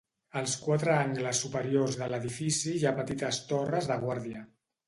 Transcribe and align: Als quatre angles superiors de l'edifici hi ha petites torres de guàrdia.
Als 0.39 0.53
quatre 0.61 0.95
angles 1.01 1.41
superiors 1.43 1.99
de 2.01 2.09
l'edifici 2.13 2.75
hi 2.79 2.89
ha 2.93 2.97
petites 3.03 3.43
torres 3.53 3.91
de 3.93 4.03
guàrdia. 4.07 4.47